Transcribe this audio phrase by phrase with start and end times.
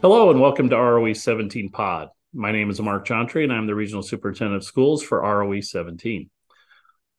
[0.00, 2.10] Hello and welcome to ROE 17 Pod.
[2.32, 6.30] My name is Mark Jontry and I'm the Regional Superintendent of Schools for ROE 17.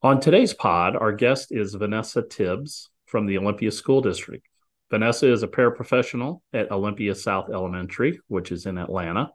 [0.00, 4.46] On today's pod, our guest is Vanessa Tibbs from the Olympia School District.
[4.90, 9.28] Vanessa is a paraprofessional at Olympia South Elementary, which is in Atlanta,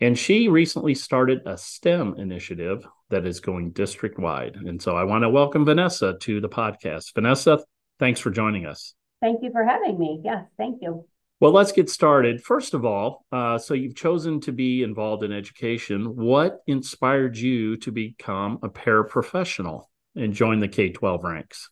[0.00, 4.54] and she recently started a STEM initiative that is going district wide.
[4.54, 7.14] And so I want to welcome Vanessa to the podcast.
[7.16, 7.58] Vanessa,
[7.98, 8.94] thanks for joining us.
[9.20, 10.20] Thank you for having me.
[10.22, 11.04] Yes, thank you.
[11.38, 12.42] Well, let's get started.
[12.42, 16.16] First of all, uh, so you've chosen to be involved in education.
[16.16, 21.68] What inspired you to become a paraprofessional and join the K 12 ranks?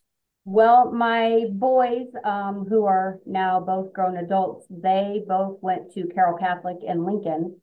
[0.47, 6.37] Well, my boys, um, who are now both grown adults, they both went to Carroll
[6.37, 7.59] Catholic in Lincoln.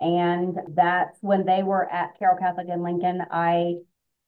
[0.00, 3.22] And that's when they were at Carroll Catholic in Lincoln.
[3.28, 3.74] I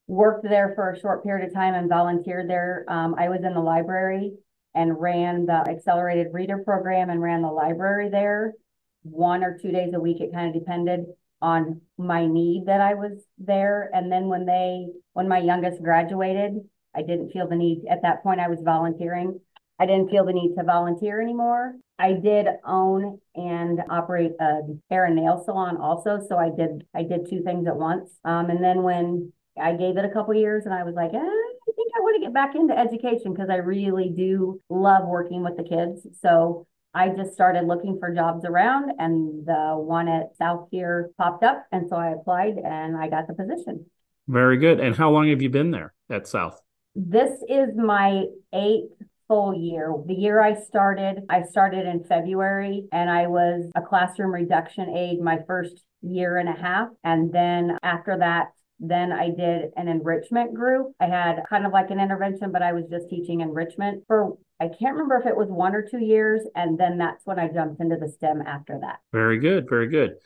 [0.09, 2.85] worked there for a short period of time and volunteered there.
[2.89, 4.33] Um, I was in the library
[4.75, 8.55] and ran the accelerated reader program and ran the library there
[9.03, 10.21] one or two days a week.
[10.21, 11.07] It kind of depended
[11.41, 13.91] on my need that I was there.
[13.93, 16.61] And then when they, when my youngest graduated,
[16.95, 18.41] I didn't feel the need at that point.
[18.41, 19.41] I was volunteering.
[19.79, 21.75] I didn't feel the need to volunteer anymore.
[21.99, 26.21] I did own and operate a hair and nail salon also.
[26.29, 28.11] So I did, I did two things at once.
[28.25, 31.52] Um, and then when I gave it a couple years and I was like, eh,
[32.15, 36.07] to get back into education because I really do love working with the kids.
[36.21, 41.43] So I just started looking for jobs around and the one at South here popped
[41.43, 41.67] up.
[41.73, 43.87] And so I applied and I got the position.
[44.29, 44.79] Very good.
[44.79, 46.61] And how long have you been there at South?
[46.95, 48.93] This is my eighth
[49.27, 49.95] full year.
[50.07, 55.21] The year I started, I started in February and I was a classroom reduction aide
[55.21, 56.89] my first year and a half.
[57.03, 58.49] And then after that,
[58.83, 60.93] then I did an enrichment group.
[60.99, 64.67] I had kind of like an intervention, but I was just teaching enrichment for, I
[64.67, 66.43] can't remember if it was one or two years.
[66.57, 68.99] And then that's when I jumped into the STEM after that.
[69.13, 69.69] Very good.
[69.69, 70.17] Very good.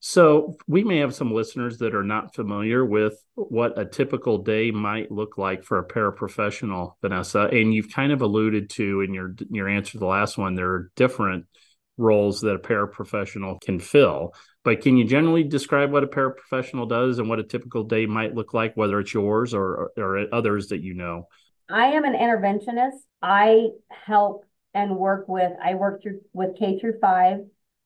[0.00, 4.70] So, we may have some listeners that are not familiar with what a typical day
[4.70, 7.48] might look like for a paraprofessional, Vanessa.
[7.50, 10.70] And you've kind of alluded to in your your answer to the last one, there
[10.70, 11.46] are different
[11.96, 14.34] roles that a paraprofessional can fill.
[14.68, 18.34] But can you generally describe what a paraprofessional does and what a typical day might
[18.34, 21.26] look like, whether it's yours or, or others that you know?
[21.70, 22.98] I am an interventionist.
[23.22, 27.38] I help and work with, I work through, with K through five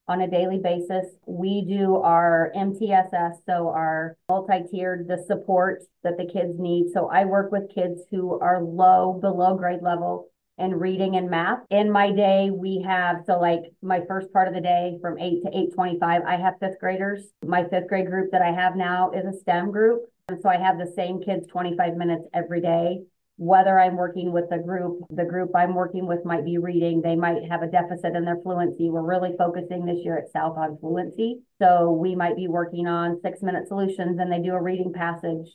[0.09, 1.07] on a daily basis.
[1.25, 6.91] We do our MTSS, so our multi-tiered, the support that the kids need.
[6.93, 11.61] So I work with kids who are low, below grade level and reading and math.
[11.71, 15.43] In my day, we have so like my first part of the day from 8
[15.45, 17.33] to 8:25, I have fifth graders.
[17.45, 20.03] My fifth grade group that I have now is a STEM group.
[20.29, 23.03] And so I have the same kids 25 minutes every day.
[23.39, 27.17] Whether I'm working with the group, the group I'm working with might be reading, they
[27.17, 28.89] might have a deficit in their fluency.
[28.89, 31.41] We're really focusing this year at South on fluency.
[31.61, 35.49] So we might be working on six minute solutions and they do a reading passage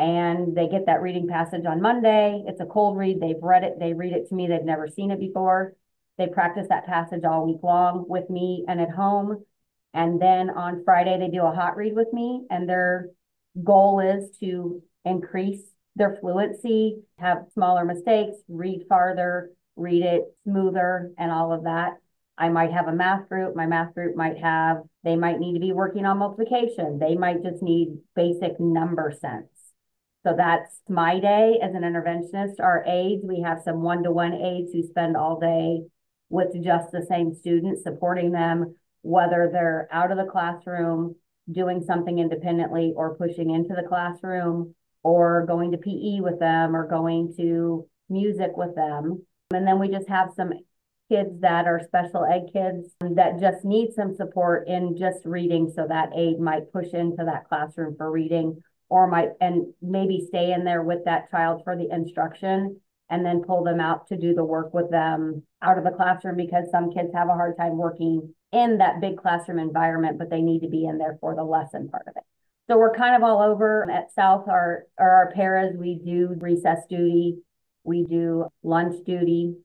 [0.00, 2.42] and they get that reading passage on Monday.
[2.46, 3.20] It's a cold read.
[3.20, 3.78] They've read it.
[3.78, 4.46] They read it to me.
[4.46, 5.74] They've never seen it before.
[6.16, 9.44] They practice that passage all week long with me and at home.
[9.92, 12.46] And then on Friday, they do a hot read with me.
[12.48, 13.10] And their
[13.62, 15.60] goal is to increase
[15.96, 21.98] their fluency, have smaller mistakes, read farther, read it smoother, and all of that.
[22.38, 23.54] I might have a math group.
[23.54, 26.98] My math group might have, they might need to be working on multiplication.
[26.98, 29.59] They might just need basic number sense.
[30.24, 32.60] So that's my day as an interventionist.
[32.60, 35.80] Our aides, we have some one-to-one aides who spend all day
[36.28, 41.16] with just the same students, supporting them, whether they're out of the classroom,
[41.50, 46.86] doing something independently or pushing into the classroom or going to PE with them or
[46.86, 49.24] going to music with them.
[49.52, 50.52] And then we just have some
[51.10, 55.72] kids that are special ed kids that just need some support in just reading.
[55.74, 60.52] So that aide might push into that classroom for reading or might and maybe stay
[60.52, 64.34] in there with that child for the instruction and then pull them out to do
[64.34, 67.78] the work with them out of the classroom because some kids have a hard time
[67.78, 71.42] working in that big classroom environment, but they need to be in there for the
[71.42, 72.22] lesson part of it.
[72.68, 74.48] So we're kind of all over at South.
[74.48, 77.38] Our, or our paras, we do recess duty,
[77.84, 79.56] we do lunch duty.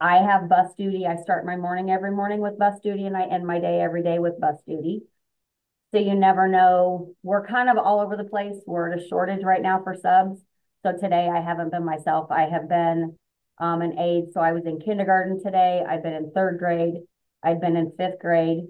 [0.00, 1.06] I have bus duty.
[1.06, 4.02] I start my morning every morning with bus duty and I end my day every
[4.02, 5.02] day with bus duty.
[5.92, 7.14] So you never know.
[7.22, 8.56] We're kind of all over the place.
[8.66, 10.40] We're at a shortage right now for subs.
[10.84, 12.30] So today I haven't been myself.
[12.30, 13.16] I have been
[13.58, 14.32] um, an aide.
[14.32, 15.82] So I was in kindergarten today.
[15.86, 16.94] I've been in third grade.
[17.42, 18.64] I've been in fifth grade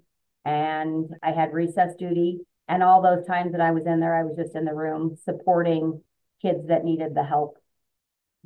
[0.45, 2.41] and I had recess duty.
[2.69, 5.17] And all those times that I was in there, I was just in the room
[5.25, 6.03] supporting
[6.41, 7.59] kids that needed the help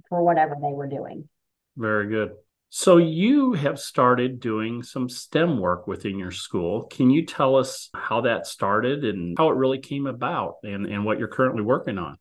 [0.08, 1.28] for whatever they were doing.
[1.76, 2.32] Very good.
[2.76, 6.86] So, you have started doing some STEM work within your school.
[6.86, 11.04] Can you tell us how that started and how it really came about and, and
[11.04, 12.18] what you're currently working on?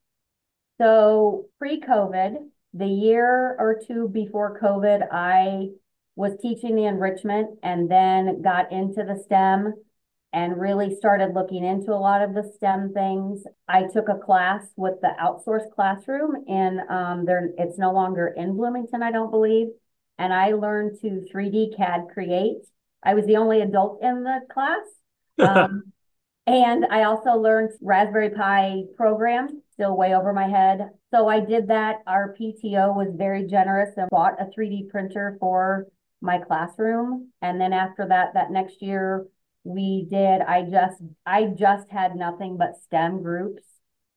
[0.79, 2.35] So, pre COVID,
[2.71, 5.69] the year or two before COVID, I
[6.15, 9.73] was teaching the enrichment and then got into the STEM
[10.33, 13.44] and really started looking into a lot of the STEM things.
[13.67, 17.25] I took a class with the outsourced classroom and um,
[17.57, 19.69] it's no longer in Bloomington, I don't believe
[20.18, 22.62] and I learned to 3D CAD create.
[23.04, 24.86] I was the only adult in the class.
[25.39, 25.92] Um,
[26.48, 30.89] and I also learned Raspberry Pi program, still way over my head.
[31.12, 31.98] So I did that.
[32.07, 35.88] Our PTO was very generous and bought a 3D printer for
[36.21, 37.31] my classroom.
[37.42, 39.25] And then after that, that next year,
[39.66, 43.63] we did, I just, I just had nothing but STEM groups.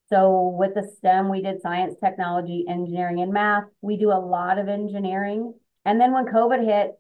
[0.09, 3.65] So with the STEM, we did science, technology, engineering, and math.
[3.81, 5.55] We do a lot of engineering
[5.87, 6.99] and then when COVID hit,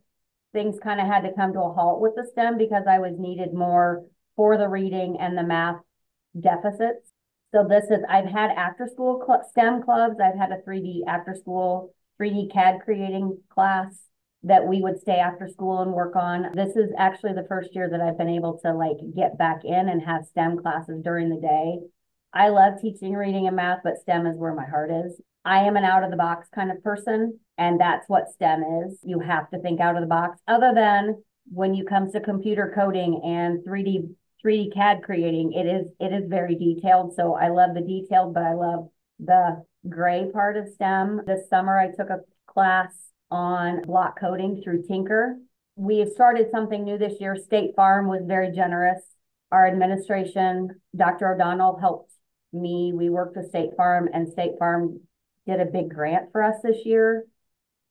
[0.53, 3.19] things kind of had to come to a halt with the STEM because I was
[3.19, 4.05] needed more
[4.37, 5.81] for the reading and the math
[6.39, 7.11] deficits.
[7.53, 10.17] So this is, I've had after school cl STEM clubs.
[10.21, 14.07] I've had a 3D after school, 3D CAD creating class
[14.45, 16.53] that we would stay after school and work on.
[16.55, 19.89] This is actually the first year that I've been able to like get back in
[19.89, 21.79] and have STEM classes during the day.
[22.33, 25.21] I love teaching reading and math, but STEM is where my heart is.
[25.47, 28.99] I am an out of the box kind of person, and that's what STEM is.
[29.05, 31.23] You have to think out of the box, other than
[31.53, 34.13] when you come to computer coding and 3D
[34.45, 37.15] 3D CAD creating, it is it is very detailed.
[37.15, 38.89] So I love the detailed, but I love
[39.21, 41.23] the gray part of STEM.
[41.27, 42.93] This summer I took a class
[43.31, 45.35] on block coding through Tynker.
[45.77, 47.37] We have started something new this year.
[47.37, 49.01] State Farm was very generous.
[49.53, 51.33] Our administration, Dr.
[51.33, 52.13] O'Donnell helped
[52.53, 52.93] me.
[52.93, 55.01] We worked with State Farm and State Farm
[55.47, 57.25] did a big grant for us this year.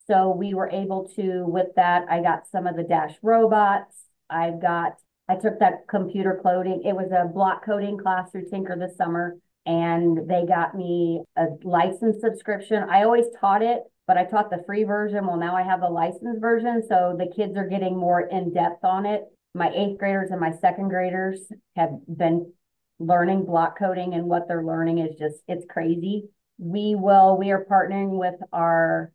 [0.08, 3.96] So we were able to, with that, I got some of the Dash robots.
[4.30, 4.94] I've got,
[5.28, 6.84] I took that computer coding.
[6.86, 11.46] It was a block coding class through Tynker this summer, and they got me a
[11.64, 12.84] license subscription.
[12.84, 15.26] I always taught it, but I taught the free version.
[15.26, 18.84] Well, now I have the license version, so the kids are getting more in depth
[18.84, 19.24] on it.
[19.56, 21.40] My eighth graders and my second graders
[21.76, 22.52] have been
[23.00, 27.66] learning block coding, and what they're learning is just, it's crazy we will we are
[27.70, 29.12] partnering with our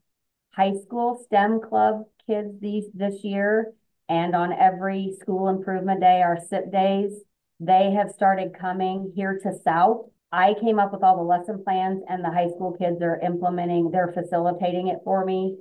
[0.52, 3.72] high school STEM club kids these this year
[4.08, 7.12] and on every school improvement day our SIP days
[7.60, 10.06] they have started coming here to South.
[10.32, 13.90] I came up with all the lesson plans and the high school kids are implementing
[13.90, 15.58] they're facilitating it for me.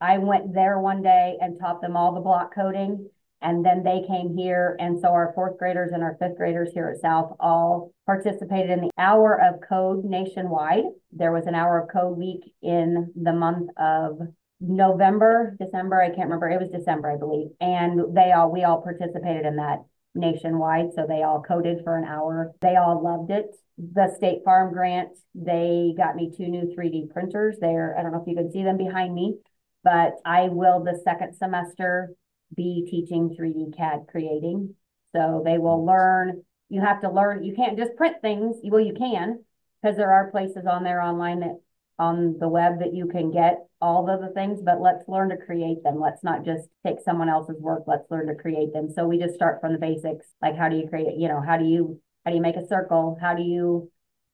[0.00, 3.08] I went there one day and taught them all the block coding
[3.42, 4.76] and then they came here.
[4.78, 8.80] And so our fourth graders and our fifth graders here at South all participated in
[8.80, 10.84] the hour of code nationwide.
[11.12, 14.18] There was an hour of code week in the month of
[14.60, 16.50] November, December, I can't remember.
[16.50, 17.48] It was December, I believe.
[17.60, 19.78] And they all, we all participated in that
[20.14, 20.92] nationwide.
[20.94, 22.52] So they all coded for an hour.
[22.60, 23.46] They all loved it.
[23.78, 27.56] The State Farm grant, they got me two new 3D printers.
[27.58, 29.38] There, I don't know if you can see them behind me,
[29.82, 32.10] but I will the second semester
[32.54, 34.74] be teaching 3D CAD creating.
[35.14, 38.56] So they will learn, you have to learn, you can't just print things.
[38.62, 39.44] Well, you can,
[39.82, 41.60] because there are places on there online that
[42.00, 45.36] on the web that you can get all of the things, but let's learn to
[45.36, 46.00] create them.
[46.00, 47.82] Let's not just take someone else's work.
[47.86, 48.88] Let's learn to create them.
[48.90, 50.26] So we just start from the basics.
[50.40, 51.18] Like how do you create?
[51.18, 53.18] You know, how do you how do you make a circle?
[53.20, 53.90] How do you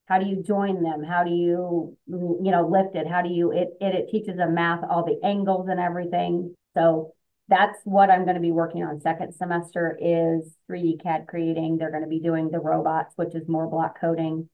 [0.06, 1.02] how do you join them?
[1.02, 3.08] How do you you know lift it?
[3.08, 6.54] How do you it it, it teaches them math, all the angles and everything.
[6.74, 7.15] So
[7.48, 11.76] that's what I'm going to be working on second semester is 3D CAD creating.
[11.76, 14.48] They're going to be doing the robots, which is more block coding.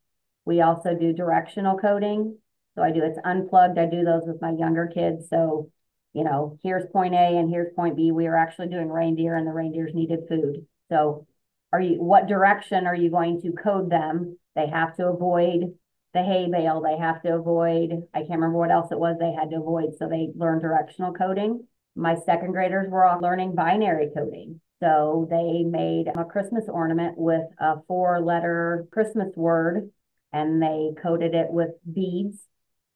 [0.45, 2.37] We also do directional coding.
[2.75, 3.79] So I do it's unplugged.
[3.79, 5.29] I do those with my younger kids.
[5.31, 5.71] So,
[6.13, 8.13] you know, here's point A and here's point B.
[8.13, 10.67] We are actually doing reindeer and the reindeers needed food.
[10.91, 11.27] So
[11.73, 14.39] are you what direction are you going to code them?
[14.55, 15.75] They have to avoid
[16.13, 16.83] the hay bale.
[16.83, 19.95] They have to avoid, I can't remember what else it was they had to avoid.
[19.99, 24.61] So they learn directional coding my second graders were all learning binary coding.
[24.81, 29.91] So they made a Christmas ornament with a four letter Christmas word
[30.33, 32.39] and they coded it with beads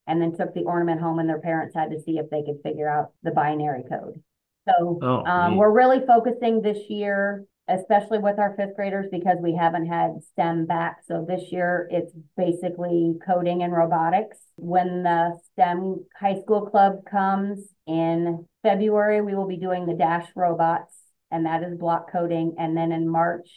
[0.06, 2.60] and then took the ornament home and their parents had to see if they could
[2.62, 4.22] figure out the binary code.
[4.68, 9.54] So oh, um, we're really focusing this year especially with our fifth graders because we
[9.54, 10.98] haven't had STEM back.
[11.06, 14.38] So this year it's basically coding and robotics.
[14.56, 20.28] When the STEM high school club comes in February, we will be doing the Dash
[20.36, 20.94] robots,
[21.30, 22.54] and that is block coding.
[22.58, 23.48] And then in March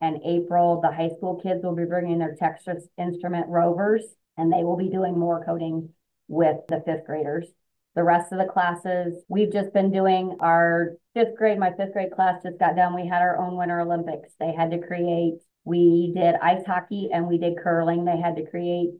[0.00, 4.02] and April, the high school kids will be bringing their Texas Instrument rovers,
[4.38, 5.90] and they will be doing more coding
[6.28, 7.46] with the fifth graders.
[7.94, 9.22] The rest of the classes.
[9.28, 11.58] We've just been doing our fifth grade.
[11.58, 12.94] My fifth grade class just got done.
[12.94, 14.32] We had our own Winter Olympics.
[14.38, 18.04] They had to create, we did ice hockey and we did curling.
[18.04, 18.90] They had to create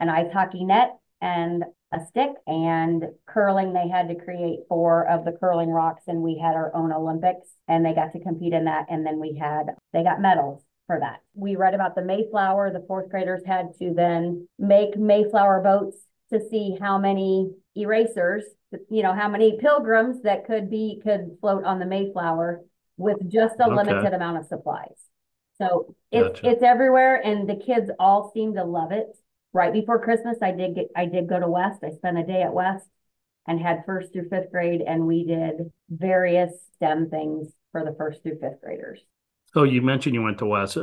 [0.00, 5.24] an ice hockey net and a stick and curling they had to create four of
[5.24, 8.64] the curling rocks and we had our own olympics and they got to compete in
[8.64, 12.72] that and then we had they got medals for that we read about the mayflower
[12.72, 15.96] the fourth graders had to then make mayflower boats
[16.32, 18.44] to see how many erasers
[18.90, 22.62] you know how many pilgrims that could be could float on the mayflower
[22.96, 23.74] with just a okay.
[23.74, 24.96] limited amount of supplies
[25.58, 26.50] so it's gotcha.
[26.50, 29.16] it's everywhere and the kids all seem to love it
[29.56, 31.82] right before Christmas, I did get, I did go to West.
[31.82, 32.86] I spent a day at West
[33.48, 38.22] and had first through fifth grade, and we did various STEM things for the first
[38.22, 39.00] through fifth graders.
[39.56, 40.76] So you mentioned you went to West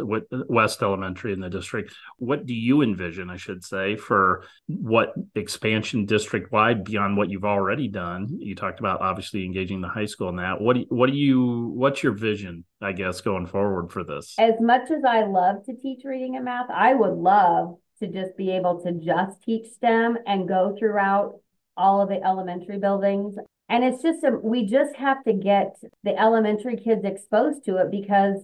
[0.49, 1.93] West Elementary in the district.
[2.17, 7.45] What do you envision, I should say, for what expansion district wide beyond what you've
[7.45, 8.29] already done?
[8.31, 10.59] You talked about obviously engaging the high school in that.
[10.59, 14.33] What do, what do you what's your vision, I guess, going forward for this?
[14.39, 18.35] As much as I love to teach reading and math, I would love to just
[18.37, 21.35] be able to just teach STEM and go throughout
[21.77, 23.35] all of the elementary buildings.
[23.69, 27.91] And it's just, a, we just have to get the elementary kids exposed to it
[27.91, 28.37] because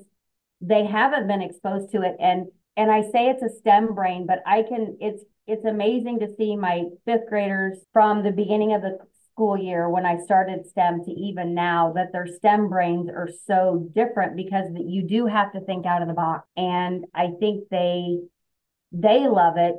[0.61, 2.15] they haven't been exposed to it.
[2.19, 6.33] And, and I say it's a STEM brain, but I can, it's, it's amazing to
[6.37, 8.99] see my fifth graders from the beginning of the
[9.39, 13.89] school year when I started STEM to even now that their STEM brains are so
[13.95, 16.45] different because you do have to think out of the box.
[16.57, 18.17] And I think they
[18.91, 19.77] they love it.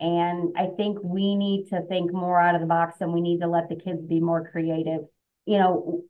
[0.00, 3.40] And I think we need to think more out of the box and we need
[3.40, 5.00] to let the kids be more creative.
[5.46, 6.02] You know,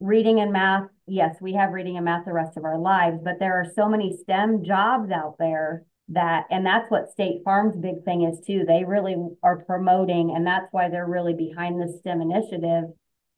[0.00, 3.38] reading and math, yes, we have reading and math the rest of our lives, but
[3.38, 8.04] there are so many STEM jobs out there that, and that's what State Farm's big
[8.04, 8.64] thing is too.
[8.66, 12.84] They really are promoting, and that's why they're really behind the STEM initiative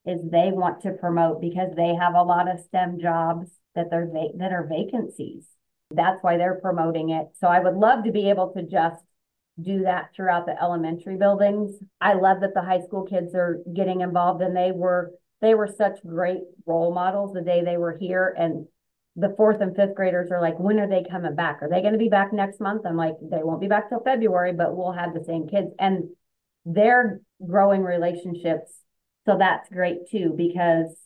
[0.05, 4.09] is they want to promote because they have a lot of STEM jobs that they're
[4.11, 5.47] va- that are vacancies.
[5.91, 7.29] That's why they're promoting it.
[7.41, 9.03] So I would love to be able to just
[9.61, 11.77] do that throughout the elementary buildings.
[12.01, 15.69] I love that the high school kids are getting involved and they were they were
[15.69, 18.67] such great role models the day they were here and
[19.19, 21.61] the fourth and fifth graders are like, when are they coming back?
[21.61, 22.87] Are they going to be back next month?
[22.87, 25.73] I'm like, they won't be back till February, but we'll have the same kids.
[25.79, 26.11] And
[26.65, 28.73] they're growing relationships.
[29.27, 30.97] So that's great too, because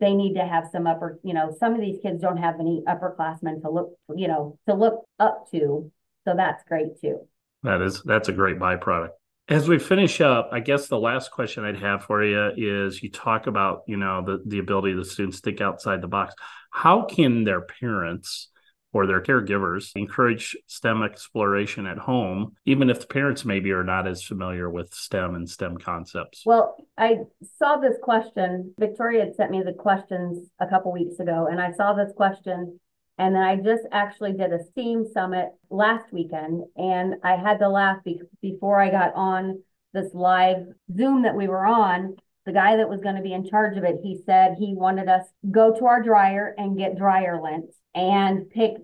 [0.00, 2.82] they need to have some upper, you know, some of these kids don't have any
[2.88, 5.92] upperclassmen to look, you know, to look up to.
[6.24, 7.28] So that's great too.
[7.62, 9.10] That is, that's a great byproduct.
[9.50, 13.10] As we finish up, I guess the last question I'd have for you is you
[13.10, 16.36] talk about, you know, the, the ability of the students to think outside the box.
[16.70, 18.48] How can their parents
[18.92, 24.06] or their caregivers encourage STEM exploration at home, even if the parents maybe are not
[24.06, 26.42] as familiar with STEM and STEM concepts?
[26.46, 27.18] Well, I
[27.58, 28.72] saw this question.
[28.78, 32.78] Victoria had sent me the questions a couple weeks ago, and I saw this question.
[33.20, 37.68] And then I just actually did a STEAM summit last weekend, and I had to
[37.68, 39.62] laugh be- before I got on
[39.92, 43.46] this live Zoom that we were on the guy that was going to be in
[43.46, 47.40] charge of it, he said he wanted us go to our dryer and get dryer
[47.42, 48.76] lint and pick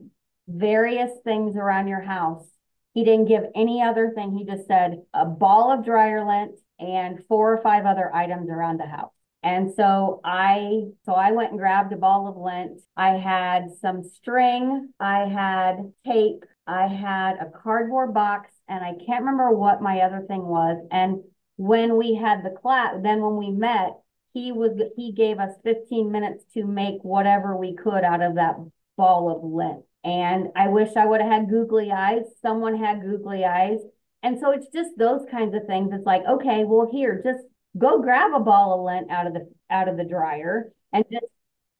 [0.47, 2.47] various things around your house.
[2.93, 4.37] He didn't give any other thing.
[4.37, 8.79] He just said a ball of dryer lint and four or five other items around
[8.79, 9.13] the house.
[9.47, 12.81] And so I so I went and grabbed a ball of lint.
[12.97, 19.21] I had some string, I had tape, I had a cardboard box, and I can't
[19.21, 20.85] remember what my other thing was.
[20.91, 21.23] And
[21.55, 23.93] when we had the class, then when we met,
[24.35, 28.57] he was he gave us 15 minutes to make whatever we could out of that
[28.97, 29.85] ball of lint.
[30.03, 32.25] And I wish I would have had googly eyes.
[32.43, 33.79] Someone had googly eyes.
[34.25, 35.93] And so it's just those kinds of things.
[35.93, 37.45] It's like, okay, well, here, just
[37.77, 41.27] go grab a ball of lint out of the out of the dryer and just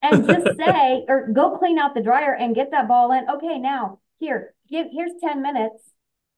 [0.03, 3.29] and just say or go clean out the dryer and get that ball in.
[3.29, 5.93] Okay, now here, give here's 10 minutes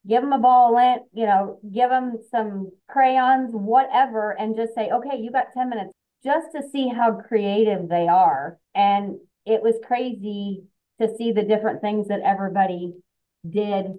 [0.09, 4.75] give them a ball of lint, you know, give them some crayons, whatever, and just
[4.75, 5.93] say, okay, you got 10 minutes
[6.25, 8.59] just to see how creative they are.
[8.75, 10.63] And it was crazy
[11.01, 12.95] to see the different things that everybody
[13.49, 13.99] did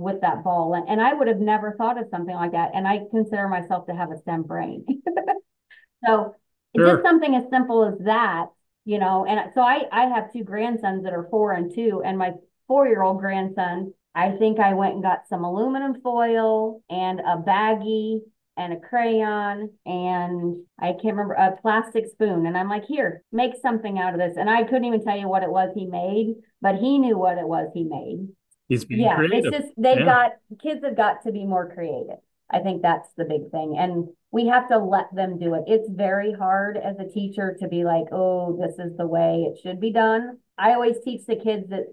[0.00, 0.74] with that ball.
[0.74, 2.70] And, and I would have never thought of something like that.
[2.74, 4.84] And I consider myself to have a STEM brain.
[6.06, 6.34] so
[6.76, 6.86] sure.
[6.86, 8.46] just something as simple as that,
[8.84, 12.16] you know, and so I, I have two grandsons that are four and two, and
[12.18, 12.32] my
[12.66, 17.36] four year old grandson I think I went and got some aluminum foil and a
[17.36, 18.20] baggie
[18.56, 22.46] and a crayon and I can't remember a plastic spoon.
[22.46, 24.36] And I'm like, here, make something out of this.
[24.36, 27.38] And I couldn't even tell you what it was he made, but he knew what
[27.38, 28.28] it was he made.
[28.70, 29.52] He's being yeah, creative.
[29.52, 30.04] it's just they yeah.
[30.04, 32.18] got kids have got to be more creative.
[32.48, 33.76] I think that's the big thing.
[33.76, 35.64] And we have to let them do it.
[35.66, 39.58] It's very hard as a teacher to be like, oh, this is the way it
[39.60, 40.38] should be done.
[40.56, 41.86] I always teach the kids that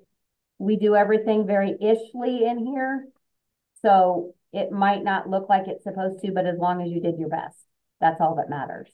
[0.59, 3.07] we do everything very ishly in here.
[3.81, 7.17] So it might not look like it's supposed to, but as long as you did
[7.17, 7.57] your best,
[7.99, 8.89] that's all that matters.